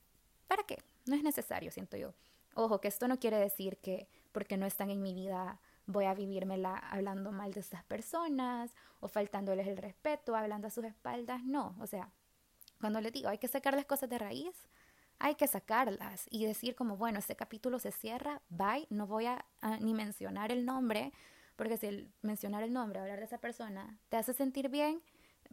¿para 0.48 0.64
qué? 0.64 0.84
No 1.06 1.16
es 1.16 1.24
necesario, 1.24 1.72
siento 1.72 1.98
yo. 1.98 2.14
Ojo, 2.56 2.80
que 2.80 2.88
esto 2.88 3.08
no 3.08 3.20
quiere 3.20 3.38
decir 3.38 3.78
que 3.78 4.08
porque 4.32 4.58
no 4.58 4.66
están 4.66 4.90
en 4.90 5.02
mi 5.02 5.14
vida 5.14 5.60
voy 5.88 6.06
a 6.06 6.14
vivírmela 6.14 6.78
hablando 6.78 7.32
mal 7.32 7.54
de 7.54 7.60
estas 7.60 7.84
personas 7.84 8.76
o 9.00 9.08
faltándoles 9.08 9.68
el 9.68 9.78
respeto, 9.78 10.36
hablando 10.36 10.68
a 10.68 10.72
sus 10.72 10.84
espaldas. 10.86 11.44
No, 11.44 11.76
o 11.80 11.88
sea, 11.88 12.12
cuando 12.80 13.02
les 13.02 13.14
digo 13.14 13.30
hay 13.30 13.38
que 13.38 13.48
sacar 13.48 13.76
las 13.76 13.86
cosas 13.86 14.10
de 14.10 14.18
raíz, 14.18 14.56
hay 15.20 15.36
que 15.36 15.48
sacarlas 15.48 16.26
y 16.30 16.46
decir 16.46 16.76
como, 16.76 16.98
bueno, 16.98 17.20
este 17.20 17.36
capítulo 17.36 17.80
se 17.80 17.92
cierra, 17.92 18.42
bye, 18.50 18.88
no 18.90 19.08
voy 19.08 19.26
a, 19.28 19.46
ni 19.80 19.94
mencionar 19.94 20.52
el 20.52 20.66
nombre, 20.66 21.14
porque 21.56 21.78
si 21.78 21.88
el, 21.88 22.12
mencionar 22.22 22.64
el 22.64 22.74
nombre, 22.74 23.00
hablar 23.00 23.20
de 23.20 23.26
esa 23.26 23.38
persona, 23.38 23.98
te 24.10 24.18
hace 24.18 24.34
sentir 24.34 24.70
bien, 24.70 25.02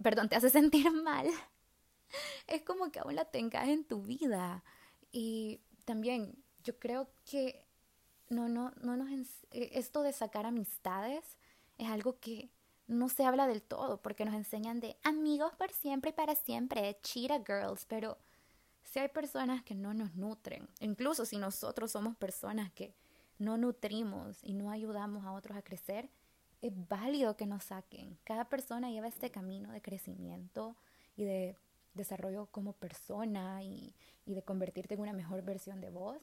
perdón, 0.02 0.28
te 0.28 0.36
hace 0.36 0.50
sentir 0.50 0.90
mal, 0.90 1.28
es 2.46 2.62
como 2.62 2.90
que 2.90 3.00
aún 3.00 3.14
la 3.14 3.24
tengas 3.24 3.68
en 3.68 3.84
tu 3.84 4.02
vida. 4.02 4.62
Y 5.12 5.60
también 5.84 6.42
yo 6.64 6.78
creo 6.78 7.08
que 7.24 7.64
no, 8.28 8.48
no, 8.48 8.72
no 8.80 8.96
nos, 8.96 9.10
eh, 9.50 9.70
esto 9.74 10.02
de 10.02 10.12
sacar 10.12 10.46
amistades 10.46 11.36
es 11.78 11.88
algo 11.88 12.18
que 12.18 12.50
no 12.86 13.08
se 13.08 13.24
habla 13.24 13.46
del 13.46 13.62
todo, 13.62 14.02
porque 14.02 14.24
nos 14.24 14.34
enseñan 14.34 14.80
de 14.80 14.96
amigos 15.02 15.52
por 15.54 15.72
siempre 15.72 16.10
y 16.10 16.14
para 16.14 16.34
siempre, 16.34 16.98
cheetah 17.02 17.42
girls, 17.44 17.86
pero 17.86 18.18
si 18.84 18.98
hay 18.98 19.08
personas 19.08 19.62
que 19.62 19.74
no 19.74 19.94
nos 19.94 20.14
nutren, 20.14 20.68
incluso 20.80 21.24
si 21.24 21.38
nosotros 21.38 21.92
somos 21.92 22.16
personas 22.16 22.70
que 22.72 22.94
no 23.38 23.56
nutrimos 23.56 24.38
y 24.42 24.54
no 24.54 24.70
ayudamos 24.70 25.24
a 25.24 25.32
otros 25.32 25.56
a 25.56 25.62
crecer, 25.62 26.10
es 26.60 26.72
válido 26.88 27.36
que 27.36 27.46
nos 27.46 27.64
saquen. 27.64 28.18
Cada 28.24 28.48
persona 28.48 28.90
lleva 28.90 29.08
este 29.08 29.30
camino 29.30 29.72
de 29.72 29.82
crecimiento 29.82 30.76
y 31.16 31.24
de 31.24 31.56
desarrollo 31.94 32.46
como 32.46 32.72
persona 32.72 33.62
y, 33.62 33.94
y 34.24 34.34
de 34.34 34.42
convertirte 34.42 34.94
en 34.94 35.00
una 35.00 35.12
mejor 35.12 35.42
versión 35.42 35.80
de 35.80 35.90
vos. 35.90 36.18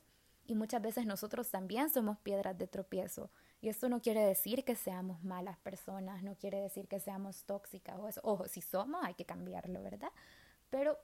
Y 0.45 0.55
muchas 0.55 0.81
veces 0.81 1.05
nosotros 1.05 1.51
también 1.51 1.89
somos 1.89 2.17
piedras 2.19 2.57
de 2.57 2.67
tropiezo. 2.67 3.29
Y 3.61 3.69
esto 3.69 3.89
no 3.89 4.01
quiere 4.01 4.21
decir 4.21 4.63
que 4.63 4.75
seamos 4.75 5.21
malas 5.23 5.57
personas, 5.59 6.23
no 6.23 6.35
quiere 6.35 6.59
decir 6.59 6.87
que 6.87 6.99
seamos 6.99 7.43
tóxicas 7.43 7.97
o 7.99 8.07
eso. 8.07 8.21
Ojo, 8.23 8.47
si 8.47 8.61
somos, 8.61 9.03
hay 9.03 9.13
que 9.13 9.25
cambiarlo, 9.25 9.83
¿verdad? 9.83 10.11
Pero 10.69 10.97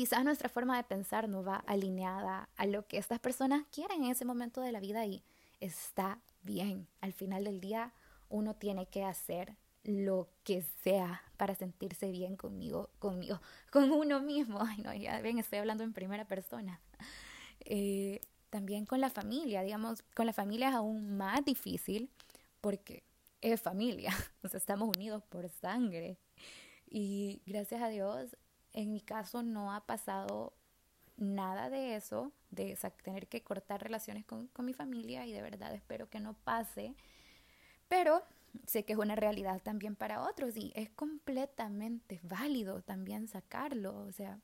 quizás 0.00 0.24
nuestra 0.24 0.48
forma 0.48 0.78
de 0.78 0.84
pensar 0.84 1.28
no 1.28 1.44
va 1.44 1.56
alineada 1.66 2.48
a 2.56 2.64
lo 2.64 2.86
que 2.86 2.96
estas 2.96 3.18
personas 3.18 3.66
quieren 3.70 4.02
en 4.02 4.10
ese 4.10 4.24
momento 4.24 4.62
de 4.62 4.72
la 4.72 4.80
vida 4.80 5.04
y 5.04 5.22
está 5.60 6.18
bien. 6.40 6.88
Al 7.02 7.12
final 7.12 7.44
del 7.44 7.60
día, 7.60 7.92
uno 8.30 8.56
tiene 8.56 8.86
que 8.86 9.04
hacer 9.04 9.58
lo 9.82 10.30
que 10.42 10.62
sea 10.62 11.22
para 11.36 11.54
sentirse 11.54 12.10
bien 12.10 12.38
conmigo, 12.38 12.88
conmigo, 12.98 13.42
con 13.70 13.92
uno 13.92 14.20
mismo. 14.20 14.58
Ay, 14.66 14.78
no, 14.78 14.94
ya 14.94 15.20
ven, 15.20 15.38
estoy 15.38 15.58
hablando 15.58 15.84
en 15.84 15.92
primera 15.92 16.24
persona. 16.24 16.80
Eh, 17.66 18.22
también 18.48 18.86
con 18.86 19.02
la 19.02 19.10
familia, 19.10 19.60
digamos, 19.60 20.00
con 20.14 20.24
la 20.24 20.32
familia 20.32 20.70
es 20.70 20.76
aún 20.76 21.18
más 21.18 21.44
difícil 21.44 22.08
porque 22.62 23.02
es 23.42 23.60
familia, 23.60 24.14
o 24.42 24.48
sea, 24.48 24.56
estamos 24.56 24.96
unidos 24.96 25.22
por 25.24 25.46
sangre. 25.50 26.16
Y 26.88 27.42
gracias 27.44 27.82
a 27.82 27.88
Dios, 27.88 28.34
en 28.72 28.92
mi 28.92 29.00
caso 29.00 29.42
no 29.42 29.72
ha 29.72 29.80
pasado 29.86 30.52
nada 31.16 31.70
de 31.70 31.96
eso, 31.96 32.32
de 32.50 32.76
tener 33.04 33.28
que 33.28 33.42
cortar 33.42 33.82
relaciones 33.82 34.24
con, 34.24 34.46
con 34.48 34.64
mi 34.64 34.72
familia 34.72 35.26
y 35.26 35.32
de 35.32 35.42
verdad 35.42 35.74
espero 35.74 36.08
que 36.08 36.20
no 36.20 36.34
pase. 36.34 36.94
Pero 37.88 38.22
sé 38.66 38.84
que 38.84 38.94
es 38.94 38.98
una 38.98 39.16
realidad 39.16 39.60
también 39.62 39.96
para 39.96 40.22
otros 40.22 40.56
y 40.56 40.72
es 40.74 40.90
completamente 40.90 42.20
válido 42.22 42.82
también 42.82 43.28
sacarlo. 43.28 43.96
O 43.98 44.12
sea, 44.12 44.38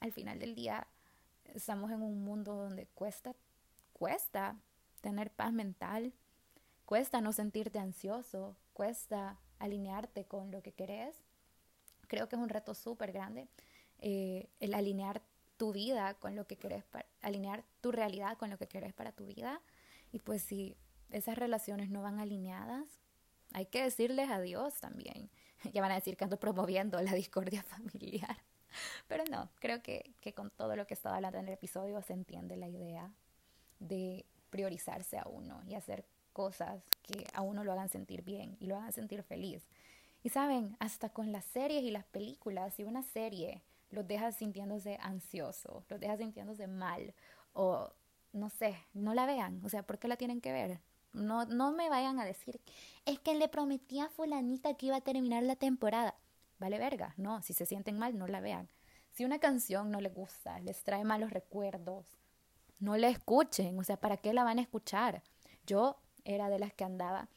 al 0.00 0.12
final 0.12 0.38
del 0.38 0.54
día 0.54 0.86
estamos 1.54 1.90
en 1.90 2.02
un 2.02 2.24
mundo 2.24 2.54
donde 2.54 2.86
cuesta, 2.86 3.34
cuesta 3.92 4.56
tener 5.00 5.30
paz 5.30 5.52
mental, 5.52 6.12
cuesta 6.84 7.20
no 7.20 7.32
sentirte 7.32 7.78
ansioso, 7.78 8.56
cuesta 8.72 9.38
alinearte 9.58 10.24
con 10.24 10.50
lo 10.50 10.62
que 10.62 10.72
querés. 10.72 11.22
Creo 12.12 12.28
que 12.28 12.36
es 12.36 12.42
un 12.42 12.50
reto 12.50 12.74
súper 12.74 13.10
grande 13.10 13.48
eh, 14.00 14.50
el 14.60 14.74
alinear 14.74 15.22
tu 15.56 15.72
vida 15.72 16.12
con 16.12 16.36
lo 16.36 16.46
que 16.46 16.56
querés, 16.56 16.84
alinear 17.22 17.64
tu 17.80 17.90
realidad 17.90 18.36
con 18.36 18.50
lo 18.50 18.58
que 18.58 18.66
querés 18.68 18.92
para 18.92 19.12
tu 19.12 19.24
vida. 19.24 19.62
Y 20.12 20.18
pues 20.18 20.42
si 20.42 20.76
esas 21.08 21.38
relaciones 21.38 21.88
no 21.88 22.02
van 22.02 22.20
alineadas, 22.20 22.84
hay 23.54 23.64
que 23.64 23.82
decirles 23.82 24.28
adiós 24.28 24.78
también. 24.78 25.30
Ya 25.72 25.80
van 25.80 25.92
a 25.92 25.94
decir 25.94 26.18
que 26.18 26.24
ando 26.24 26.38
promoviendo 26.38 27.00
la 27.00 27.14
discordia 27.14 27.62
familiar. 27.74 28.36
Pero 29.08 29.24
no, 29.30 29.48
creo 29.58 29.82
que, 29.82 30.12
que 30.20 30.34
con 30.34 30.50
todo 30.50 30.76
lo 30.76 30.86
que 30.86 30.92
estaba 30.92 31.16
hablando 31.16 31.38
en 31.38 31.46
el 31.46 31.54
episodio 31.54 32.02
se 32.02 32.12
entiende 32.12 32.58
la 32.58 32.68
idea 32.68 33.10
de 33.78 34.26
priorizarse 34.50 35.16
a 35.16 35.26
uno 35.26 35.62
y 35.66 35.76
hacer 35.76 36.04
cosas 36.34 36.82
que 37.00 37.26
a 37.32 37.40
uno 37.40 37.64
lo 37.64 37.72
hagan 37.72 37.88
sentir 37.88 38.20
bien 38.22 38.58
y 38.60 38.66
lo 38.66 38.76
hagan 38.76 38.92
sentir 38.92 39.22
feliz. 39.22 39.66
Y 40.22 40.28
saben, 40.28 40.76
hasta 40.78 41.08
con 41.08 41.32
las 41.32 41.44
series 41.44 41.82
y 41.82 41.90
las 41.90 42.04
películas, 42.04 42.74
si 42.74 42.84
una 42.84 43.02
serie 43.02 43.62
los 43.90 44.06
deja 44.06 44.32
sintiéndose 44.32 44.98
ansioso, 45.02 45.84
los 45.88 46.00
deja 46.00 46.16
sintiéndose 46.16 46.66
mal 46.66 47.14
o 47.52 47.90
no 48.32 48.48
sé, 48.48 48.76
no 48.94 49.14
la 49.14 49.26
vean, 49.26 49.60
o 49.64 49.68
sea, 49.68 49.82
¿por 49.82 49.98
qué 49.98 50.08
la 50.08 50.16
tienen 50.16 50.40
que 50.40 50.52
ver? 50.52 50.80
No, 51.12 51.44
no 51.44 51.72
me 51.72 51.90
vayan 51.90 52.18
a 52.18 52.24
decir, 52.24 52.60
es 53.04 53.18
que 53.18 53.34
le 53.34 53.48
prometí 53.48 54.00
a 54.00 54.08
fulanita 54.08 54.74
que 54.74 54.86
iba 54.86 54.96
a 54.96 55.02
terminar 55.02 55.42
la 55.42 55.56
temporada. 55.56 56.14
Vale 56.58 56.78
verga, 56.78 57.12
no, 57.18 57.42
si 57.42 57.52
se 57.52 57.66
sienten 57.66 57.98
mal, 57.98 58.16
no 58.16 58.26
la 58.26 58.40
vean. 58.40 58.68
Si 59.12 59.24
una 59.24 59.38
canción 59.38 59.90
no 59.90 60.00
les 60.00 60.14
gusta, 60.14 60.58
les 60.60 60.82
trae 60.84 61.04
malos 61.04 61.30
recuerdos, 61.32 62.06
no 62.80 62.96
la 62.96 63.08
escuchen, 63.08 63.78
o 63.78 63.84
sea, 63.84 63.98
¿para 63.98 64.16
qué 64.16 64.32
la 64.32 64.44
van 64.44 64.58
a 64.58 64.62
escuchar? 64.62 65.22
Yo 65.66 65.98
era 66.24 66.48
de 66.48 66.58
las 66.58 66.72
que 66.72 66.84
andaba, 66.84 67.28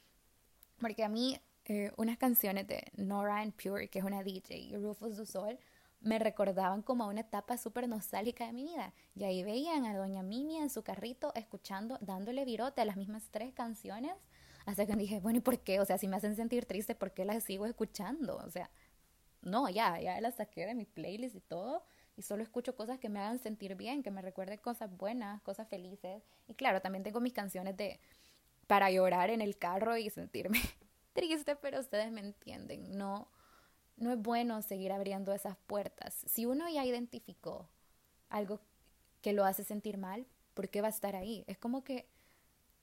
porque 0.79 1.03
a 1.03 1.09
mí 1.09 1.39
eh, 1.65 1.91
unas 1.97 2.17
canciones 2.17 2.67
de 2.67 2.91
Nora 2.95 3.39
and 3.41 3.53
Pure, 3.53 3.87
que 3.89 3.99
es 3.99 4.05
una 4.05 4.23
DJ, 4.23 4.55
y 4.57 4.77
Rufus 4.77 5.17
du 5.17 5.25
Sol, 5.25 5.57
me 6.01 6.19
recordaban 6.19 6.83
como 6.83 7.03
a 7.03 7.07
una 7.07 7.21
etapa 7.21 7.57
súper 7.57 7.89
nostálgica 7.89 8.45
de 8.45 8.53
mi 8.53 8.63
vida. 8.63 8.93
Y 9.15 9.23
ahí 9.23 9.43
veían 9.43 9.85
a 9.85 9.97
Doña 9.97 10.21
Mimi 10.21 10.57
en 10.57 10.69
su 10.69 10.83
carrito 10.83 11.33
escuchando, 11.33 11.97
dándole 12.01 12.45
virote 12.45 12.81
a 12.81 12.85
las 12.85 12.97
mismas 12.97 13.29
tres 13.31 13.53
canciones. 13.53 14.13
Hasta 14.67 14.85
que 14.85 14.95
dije, 14.95 15.19
bueno, 15.19 15.39
¿y 15.39 15.41
por 15.41 15.59
qué? 15.59 15.79
O 15.79 15.85
sea, 15.85 15.97
si 15.97 16.07
me 16.07 16.17
hacen 16.17 16.35
sentir 16.35 16.65
triste, 16.65 16.93
¿por 16.93 17.11
qué 17.11 17.25
las 17.25 17.43
sigo 17.43 17.65
escuchando? 17.65 18.37
O 18.37 18.49
sea, 18.51 18.69
no, 19.41 19.67
ya, 19.69 19.99
ya 19.99 20.21
las 20.21 20.35
saqué 20.35 20.67
de 20.67 20.75
mi 20.75 20.85
playlist 20.85 21.35
y 21.35 21.41
todo. 21.41 21.83
Y 22.15 22.21
solo 22.21 22.43
escucho 22.43 22.75
cosas 22.75 22.99
que 22.99 23.09
me 23.09 23.19
hagan 23.19 23.39
sentir 23.39 23.75
bien, 23.75 24.03
que 24.03 24.11
me 24.11 24.21
recuerden 24.21 24.59
cosas 24.59 24.95
buenas, 24.95 25.41
cosas 25.41 25.67
felices. 25.67 26.21
Y 26.47 26.53
claro, 26.53 26.81
también 26.81 27.03
tengo 27.03 27.19
mis 27.19 27.33
canciones 27.33 27.75
de 27.75 27.99
para 28.67 28.91
llorar 28.91 29.31
en 29.31 29.41
el 29.41 29.57
carro 29.57 29.97
y 29.97 30.09
sentirme 30.11 30.59
triste, 31.15 31.55
pero 31.55 31.79
ustedes 31.79 32.11
me 32.11 32.21
entienden. 32.21 32.95
No, 32.95 33.27
no 33.97 34.11
es 34.11 34.19
bueno 34.19 34.61
seguir 34.61 34.91
abriendo 34.91 35.33
esas 35.33 35.57
puertas. 35.65 36.13
Si 36.27 36.45
uno 36.45 36.69
ya 36.69 36.85
identificó 36.85 37.67
algo 38.29 38.59
que 39.21 39.33
lo 39.33 39.45
hace 39.45 39.63
sentir 39.63 39.97
mal, 39.97 40.27
¿por 40.53 40.69
qué 40.69 40.81
va 40.81 40.87
a 40.87 40.91
estar 40.91 41.15
ahí? 41.15 41.43
Es 41.47 41.57
como 41.57 41.83
que 41.83 42.07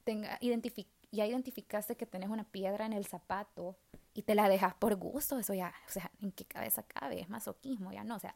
tenga, 0.03 0.41
ya 0.41 1.27
identificaste 1.27 1.97
que 1.97 2.07
tenés 2.07 2.31
una 2.31 2.45
piedra 2.45 2.87
en 2.87 2.93
el 2.93 3.07
zapato 3.07 3.77
y 4.15 4.23
te 4.23 4.35
la 4.35 4.49
dejas 4.49 4.75
por 4.75 4.97
gusto, 4.97 5.39
eso 5.39 5.55
ya, 5.55 5.73
o 5.87 5.91
sea, 5.91 6.11
¿en 6.21 6.33
qué 6.33 6.45
cabeza 6.45 6.83
cabe? 6.83 7.21
Es 7.21 7.29
masoquismo, 7.29 7.93
ya 7.93 8.03
no, 8.03 8.17
o 8.17 8.19
sea, 8.19 8.35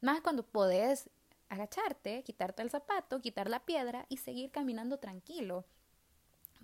más 0.00 0.20
cuando 0.20 0.44
podés 0.46 1.10
agacharte, 1.48 2.22
quitarte 2.22 2.62
el 2.62 2.70
zapato, 2.70 3.20
quitar 3.20 3.48
la 3.48 3.64
piedra 3.64 4.06
y 4.08 4.18
seguir 4.18 4.50
caminando 4.50 4.98
tranquilo. 4.98 5.64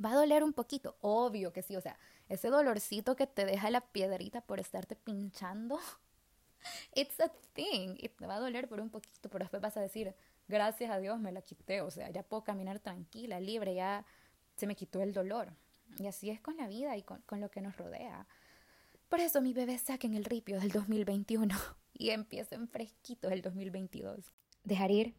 Va 0.03 0.13
a 0.13 0.15
doler 0.15 0.45
un 0.45 0.53
poquito, 0.53 0.97
obvio 1.01 1.53
que 1.53 1.63
sí, 1.63 1.77
o 1.77 1.81
sea, 1.81 1.99
ese 2.29 2.49
dolorcito 2.49 3.17
que 3.17 3.27
te 3.27 3.45
deja 3.45 3.71
la 3.71 3.81
piedrita 3.81 4.41
por 4.41 4.61
estarte 4.61 4.97
pinchando, 4.97 5.79
it's 6.95 7.21
a 7.21 7.31
thing, 7.53 7.97
y 7.99 8.09
te 8.09 8.27
va 8.27 8.37
a 8.37 8.41
doler 8.41 8.69
por 8.69 8.81
un 8.81 8.91
poquito, 8.91 9.29
pero 9.29 9.45
después 9.45 9.63
vas 9.63 9.77
a 9.77 9.81
decir, 9.81 10.15
gracias 10.49 10.91
a 10.91 10.99
Dios 10.99 11.19
me 11.21 11.33
la 11.33 11.43
quité, 11.43 11.81
o 11.81 11.91
sea, 11.91 12.11
ya 12.11 12.23
puedo 12.23 12.45
caminar 12.45 12.81
tranquila, 12.81 13.41
libre, 13.41 13.75
ya 13.75 14.05
se 14.57 14.67
me 14.67 14.77
quitó 14.77 15.03
el 15.03 15.13
dolor. 15.13 15.53
Y 15.99 16.07
así 16.07 16.31
es 16.31 16.41
con 16.41 16.57
la 16.57 16.67
vida 16.67 16.97
y 16.97 17.03
con, 17.03 17.21
con 17.23 17.41
lo 17.41 17.51
que 17.51 17.61
nos 17.61 17.77
rodea. 17.77 18.27
Por 19.09 19.21
eso 19.21 19.41
mi 19.41 19.53
bebé 19.53 19.79
en 20.03 20.15
el 20.15 20.25
ripio 20.25 20.59
del 20.59 20.73
2021 20.73 21.55
y 21.93 22.11
empiecen 22.11 22.69
fresquitos 22.69 23.31
el 23.31 23.43
2022. 23.43 24.33
Dejar 24.65 24.91
ir 24.91 25.15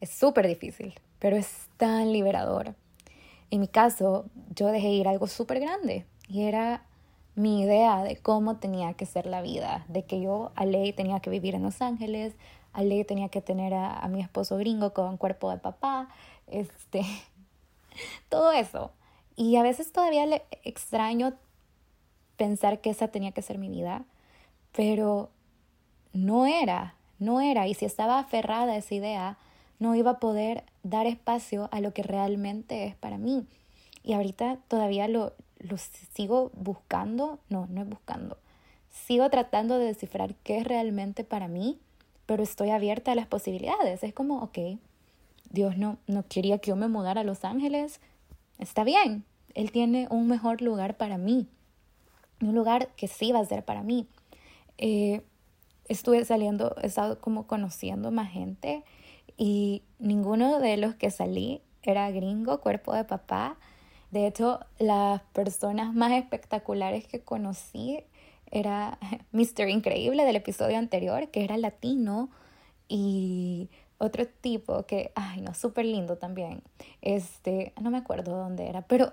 es 0.00 0.10
súper 0.10 0.46
difícil, 0.46 0.94
pero 1.18 1.36
es 1.36 1.68
tan 1.76 2.12
liberador. 2.12 2.74
En 3.50 3.60
mi 3.60 3.68
caso, 3.68 4.30
yo 4.54 4.68
dejé 4.68 4.88
ir 4.88 5.08
algo 5.08 5.26
súper 5.26 5.60
grande 5.60 6.06
y 6.28 6.42
era 6.42 6.82
mi 7.34 7.62
idea 7.62 8.02
de 8.02 8.16
cómo 8.16 8.56
tenía 8.56 8.94
que 8.94 9.06
ser 9.06 9.26
la 9.26 9.42
vida, 9.42 9.84
de 9.88 10.04
que 10.04 10.20
yo 10.20 10.52
a 10.54 10.64
ley 10.64 10.92
tenía 10.92 11.20
que 11.20 11.30
vivir 11.30 11.54
en 11.54 11.62
Los 11.62 11.82
Ángeles, 11.82 12.34
a 12.72 12.82
ley 12.82 13.04
tenía 13.04 13.28
que 13.28 13.40
tener 13.40 13.74
a, 13.74 13.98
a 13.98 14.08
mi 14.08 14.20
esposo 14.20 14.56
gringo 14.56 14.92
con 14.92 15.16
cuerpo 15.16 15.50
de 15.50 15.58
papá, 15.58 16.08
este, 16.46 17.02
todo 18.28 18.52
eso. 18.52 18.90
Y 19.36 19.56
a 19.56 19.62
veces 19.62 19.92
todavía 19.92 20.24
le 20.26 20.42
extraño 20.64 21.34
pensar 22.36 22.80
que 22.80 22.90
esa 22.90 23.08
tenía 23.08 23.32
que 23.32 23.42
ser 23.42 23.58
mi 23.58 23.68
vida, 23.68 24.04
pero 24.72 25.30
no 26.12 26.46
era, 26.46 26.94
no 27.18 27.40
era. 27.40 27.66
Y 27.66 27.74
si 27.74 27.84
estaba 27.84 28.18
aferrada 28.18 28.72
a 28.72 28.76
esa 28.76 28.94
idea, 28.94 29.38
no 29.78 29.94
iba 29.94 30.12
a 30.12 30.20
poder 30.20 30.64
dar 30.82 31.06
espacio 31.06 31.68
a 31.72 31.80
lo 31.80 31.92
que 31.92 32.02
realmente 32.02 32.86
es 32.86 32.94
para 32.94 33.18
mí. 33.18 33.46
Y 34.02 34.14
ahorita 34.14 34.58
todavía 34.68 35.08
lo, 35.08 35.34
lo 35.58 35.76
sigo 35.78 36.50
buscando, 36.54 37.38
no, 37.48 37.66
no 37.68 37.82
es 37.82 37.88
buscando. 37.88 38.38
Sigo 38.90 39.28
tratando 39.30 39.78
de 39.78 39.86
descifrar 39.86 40.34
qué 40.36 40.58
es 40.58 40.64
realmente 40.64 41.24
para 41.24 41.48
mí, 41.48 41.78
pero 42.24 42.42
estoy 42.42 42.70
abierta 42.70 43.12
a 43.12 43.14
las 43.14 43.26
posibilidades. 43.26 44.02
Es 44.02 44.14
como, 44.14 44.42
ok, 44.42 44.58
Dios 45.50 45.76
no, 45.76 45.98
no 46.06 46.24
quería 46.28 46.58
que 46.58 46.70
yo 46.70 46.76
me 46.76 46.88
mudara 46.88 47.20
a 47.20 47.24
Los 47.24 47.44
Ángeles. 47.44 48.00
Está 48.58 48.84
bien, 48.84 49.24
Él 49.54 49.70
tiene 49.70 50.08
un 50.10 50.28
mejor 50.28 50.62
lugar 50.62 50.96
para 50.96 51.18
mí. 51.18 51.46
Un 52.40 52.54
lugar 52.54 52.88
que 52.96 53.08
sí 53.08 53.32
va 53.32 53.40
a 53.40 53.44
ser 53.44 53.64
para 53.64 53.82
mí. 53.82 54.06
Eh, 54.78 55.22
estuve 55.88 56.24
saliendo, 56.24 56.74
he 56.82 56.86
estado 56.86 57.20
como 57.20 57.46
conociendo 57.46 58.10
más 58.10 58.30
gente 58.30 58.84
y 59.36 59.82
ninguno 59.98 60.58
de 60.58 60.76
los 60.76 60.94
que 60.94 61.10
salí 61.10 61.60
era 61.82 62.10
gringo, 62.10 62.60
cuerpo 62.60 62.94
de 62.94 63.04
papá. 63.04 63.56
De 64.10 64.26
hecho, 64.26 64.60
las 64.78 65.22
personas 65.32 65.94
más 65.94 66.12
espectaculares 66.12 67.06
que 67.06 67.20
conocí 67.20 68.04
era 68.50 68.98
Mr. 69.32 69.68
Increíble 69.68 70.24
del 70.24 70.36
episodio 70.36 70.78
anterior, 70.78 71.28
que 71.28 71.44
era 71.44 71.56
latino, 71.56 72.30
y 72.88 73.68
otro 73.98 74.26
tipo 74.26 74.84
que, 74.84 75.12
ay, 75.14 75.40
no, 75.40 75.54
súper 75.54 75.84
lindo 75.84 76.16
también. 76.16 76.62
Este, 77.02 77.72
no 77.80 77.90
me 77.90 77.98
acuerdo 77.98 78.36
dónde 78.36 78.68
era, 78.68 78.82
pero 78.82 79.12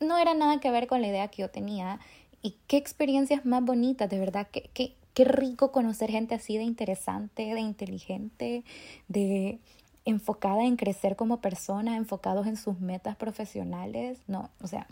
no 0.00 0.18
era 0.18 0.34
nada 0.34 0.60
que 0.60 0.70
ver 0.70 0.86
con 0.86 1.00
la 1.00 1.08
idea 1.08 1.28
que 1.28 1.42
yo 1.42 1.50
tenía. 1.50 2.00
Y 2.42 2.56
qué 2.66 2.76
experiencias 2.76 3.46
más 3.46 3.64
bonitas, 3.64 4.10
de 4.10 4.18
verdad, 4.18 4.48
qué, 4.52 4.68
qué, 4.74 4.94
qué 5.14 5.24
rico 5.24 5.72
conocer 5.72 6.10
gente 6.10 6.34
así 6.34 6.58
de 6.58 6.64
interesante, 6.64 7.54
de 7.54 7.60
inteligente, 7.60 8.64
de 9.08 9.60
enfocada 10.04 10.64
en 10.64 10.76
crecer 10.76 11.16
como 11.16 11.40
persona, 11.40 11.96
enfocados 11.96 12.46
en 12.46 12.56
sus 12.56 12.80
metas 12.80 13.16
profesionales. 13.16 14.18
No, 14.26 14.50
o 14.60 14.66
sea, 14.66 14.86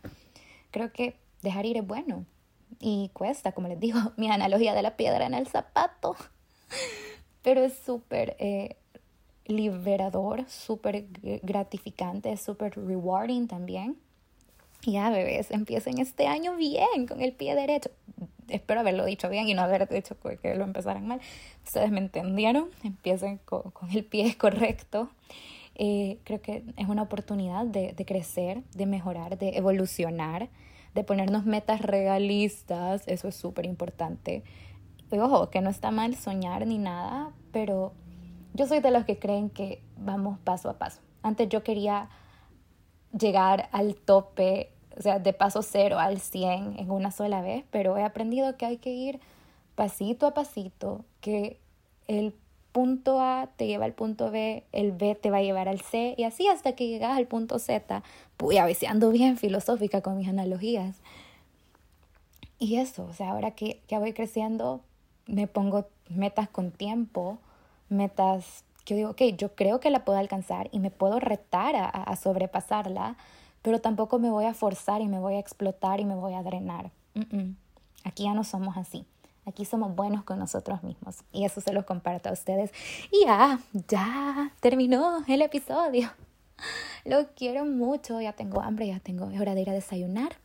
creo 0.71 0.93
que 0.93 1.17
dejar 1.43 1.67
ir 1.67 1.77
es 1.77 1.87
bueno. 1.87 2.25
Y 2.81 3.11
cuesta, 3.13 3.53
como 3.53 3.69
les 3.69 3.79
digo, 3.79 3.99
mi 4.17 4.31
analogía 4.31 4.75
de 4.75 4.83
la 4.83 4.97
piedra 4.97 5.27
en 5.27 5.35
el 5.35 5.47
zapato. 5.47 6.17
Pero 7.43 7.65
es 7.65 7.79
súper 7.79 8.37
eh, 8.39 8.77
liberador, 9.47 10.49
súper 10.49 11.07
gratificante, 11.43 12.37
súper 12.37 12.77
rewarding 12.77 13.49
también. 13.49 13.97
Ya, 14.85 15.11
bebés, 15.11 15.51
empiecen 15.51 15.99
este 15.99 16.27
año 16.27 16.57
bien, 16.57 17.07
con 17.07 17.21
el 17.21 17.33
pie 17.33 17.55
derecho. 17.55 17.91
Espero 18.53 18.81
haberlo 18.81 19.05
dicho 19.05 19.29
bien 19.29 19.49
y 19.49 19.55
no 19.55 19.63
haber 19.63 19.89
dicho 19.89 20.17
que 20.41 20.55
lo 20.55 20.65
empezaran 20.65 21.07
mal. 21.07 21.21
Ustedes 21.65 21.91
me 21.91 21.99
entendieron. 21.99 22.69
Empiecen 22.85 23.39
con, 23.39 23.73
el 23.93 24.05
pie 24.05 24.37
correcto. 24.39 25.11
Eh, 25.75 26.19
creo 26.25 26.41
que 26.43 26.65
es 26.77 26.89
una 26.89 27.03
oportunidad 27.03 27.65
de, 27.65 27.93
de 27.93 28.05
crecer, 28.05 28.63
de 28.75 28.87
mejorar, 28.87 29.39
de 29.39 29.57
evolucionar, 29.57 30.51
de 30.95 31.05
ponernos 31.05 31.47
metas 31.47 31.81
realistas. 31.81 33.03
Eso 33.07 33.29
es 33.29 33.35
súper 33.35 33.65
importante. 33.65 34.43
Ojo, 35.11 35.51
que 35.51 35.61
no 35.61 35.71
está 35.71 35.91
mal 35.91 36.15
soñar 36.15 36.67
ni 36.67 36.79
nada, 36.79 37.33
pero 37.53 37.93
yo 38.55 38.67
soy 38.67 38.81
de 38.81 38.91
los 38.91 39.05
que 39.05 39.19
creen 39.19 39.51
que 39.51 39.83
vamos 39.97 40.39
paso 40.39 40.71
a 40.71 40.79
paso. 40.79 41.01
Antes 41.23 41.49
yo 41.49 41.63
quería 41.63 42.09
llegar 43.19 43.69
al 43.73 43.95
tope, 43.95 44.73
o 44.99 45.03
sea, 45.03 45.19
de 45.19 45.33
paso 45.33 45.63
cero 45.63 45.99
al 45.99 46.21
100 46.21 46.79
en 46.79 46.91
una 46.91 47.11
sola 47.11 47.43
vez, 47.43 47.65
pero 47.71 47.97
he 47.97 48.05
aprendido 48.05 48.57
que 48.57 48.67
hay 48.67 48.77
que 48.79 48.91
ir 48.91 49.21
pasito 49.75 50.27
a 50.27 50.35
pasito, 50.35 51.05
que 51.21 51.59
el 52.09 52.35
punto 52.73 53.21
A 53.21 53.49
te 53.57 53.67
lleva 53.67 53.85
al 53.85 53.93
punto 53.93 54.31
B, 54.31 54.65
el 54.73 54.93
B 54.93 55.15
te 55.15 55.31
va 55.31 55.39
a 55.39 55.43
llevar 55.43 55.69
al 55.69 55.81
C 55.81 56.15
y 56.17 56.25
así 56.25 56.49
hasta 56.49 56.73
que 56.73 56.89
llegas 56.89 57.17
al 57.17 57.27
punto 57.27 57.59
Z. 57.59 58.03
Voy 58.39 58.57
a 58.57 58.67
bien 58.67 59.37
filosófica 59.37 60.01
con 60.01 60.17
mis 60.17 60.29
analogías. 60.29 60.97
Y 62.59 62.77
eso, 62.77 63.05
o 63.05 63.13
sea, 63.13 63.31
ahora 63.31 63.53
que, 63.53 63.81
que 63.89 63.99
voy 63.99 64.13
creciendo, 64.13 64.81
me 65.27 65.47
pongo 65.47 65.87
metas 66.09 66.49
con 66.49 66.71
tiempo, 66.71 67.39
metas 67.89 68.65
que 68.85 68.95
yo 68.95 68.97
digo, 68.97 69.11
ok, 69.11 69.37
yo 69.37 69.55
creo 69.55 69.81
que 69.81 69.91
la 69.91 70.05
puedo 70.05 70.19
alcanzar 70.19 70.69
y 70.73 70.79
me 70.79 70.91
puedo 70.91 71.21
retar 71.21 71.75
a, 71.77 72.17
sobrepasarla, 72.17 73.17
pero 73.63 73.81
tampoco 73.81 74.19
me 74.19 74.31
voy 74.31 74.45
a 74.45 74.55
forzar 74.55 75.01
y 75.01 75.09
me 75.09 75.19
voy 75.19 75.35
a 75.35 75.39
explotar 75.39 76.01
y 76.01 76.05
me 76.05 76.15
voy 76.15 76.35
a 76.35 76.43
drenar. 76.43 76.91
Aquí 78.05 78.25
ya 78.25 78.35
no 78.35 78.45
somos 78.45 78.77
así. 78.77 79.07
Aquí 79.45 79.65
somos 79.65 79.95
buenos 79.97 80.23
con 80.23 80.39
nosotros 80.39 80.83
mismos. 80.83 81.25
Y 81.33 81.45
eso 81.45 81.61
se 81.61 81.73
los 81.73 81.85
comparto 81.85 82.29
a 82.29 82.33
ustedes. 82.33 82.71
Y 83.11 83.27
ya, 83.27 83.59
ya 83.89 84.53
terminó 84.61 85.25
el 85.27 85.43
episodio. 85.43 86.11
Lo 87.05 87.27
quiero 87.35 87.65
mucho. 87.65 88.21
Ya 88.21 88.35
tengo 88.35 88.61
hambre, 88.61 88.87
ya 88.87 89.01
tengo 89.01 89.27
hora 89.27 89.55
de 89.55 89.63
ir 89.63 89.71
a 89.71 89.73
desayunar. 89.73 90.37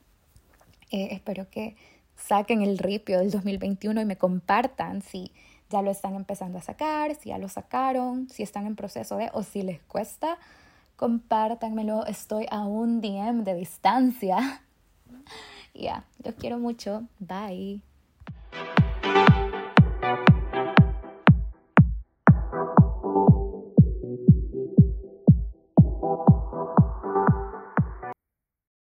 Eh, 0.90 1.10
espero 1.12 1.48
que 1.50 1.76
saquen 2.16 2.62
el 2.62 2.78
ripio 2.78 3.20
del 3.20 3.30
2021 3.30 4.02
y 4.02 4.06
me 4.06 4.18
compartan 4.18 5.02
si 5.02 5.32
ya 5.70 5.82
lo 5.82 5.92
están 5.92 6.16
empezando 6.16 6.58
a 6.58 6.62
sacar, 6.62 7.14
si 7.16 7.30
ya 7.30 7.38
lo 7.38 7.50
sacaron, 7.50 8.30
si 8.30 8.42
están 8.42 8.66
en 8.66 8.76
proceso 8.76 9.18
de 9.18 9.30
o 9.34 9.44
si 9.44 9.62
les 9.62 9.82
cuesta, 9.82 10.38
compártanmelo. 10.98 12.06
Estoy 12.06 12.46
a 12.52 12.66
un 12.66 13.00
DM 13.00 13.44
de 13.46 13.56
distancia. 13.56 14.62
Ya, 15.74 16.06
los 16.24 16.34
quiero 16.34 16.58
mucho. 16.58 17.04
Bye. 17.20 17.87